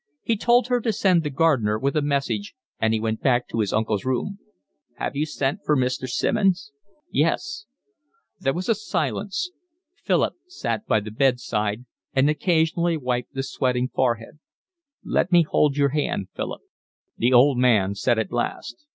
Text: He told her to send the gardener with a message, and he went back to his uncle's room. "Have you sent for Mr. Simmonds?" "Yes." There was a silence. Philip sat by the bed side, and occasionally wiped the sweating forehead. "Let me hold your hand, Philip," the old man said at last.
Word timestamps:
He 0.23 0.35
told 0.35 0.65
her 0.65 0.81
to 0.81 0.91
send 0.91 1.21
the 1.21 1.29
gardener 1.29 1.77
with 1.77 1.95
a 1.95 2.01
message, 2.01 2.55
and 2.79 2.91
he 2.91 2.99
went 2.99 3.21
back 3.21 3.47
to 3.49 3.59
his 3.59 3.71
uncle's 3.71 4.03
room. 4.03 4.39
"Have 4.95 5.15
you 5.15 5.27
sent 5.27 5.59
for 5.63 5.77
Mr. 5.77 6.07
Simmonds?" 6.09 6.71
"Yes." 7.11 7.65
There 8.39 8.55
was 8.55 8.67
a 8.67 8.73
silence. 8.73 9.51
Philip 10.03 10.33
sat 10.47 10.87
by 10.87 11.01
the 11.01 11.11
bed 11.11 11.39
side, 11.39 11.85
and 12.15 12.31
occasionally 12.31 12.97
wiped 12.97 13.35
the 13.35 13.43
sweating 13.43 13.89
forehead. 13.89 14.39
"Let 15.03 15.31
me 15.31 15.43
hold 15.43 15.77
your 15.77 15.89
hand, 15.89 16.29
Philip," 16.35 16.61
the 17.17 17.31
old 17.31 17.59
man 17.59 17.93
said 17.93 18.17
at 18.17 18.31
last. 18.31 18.87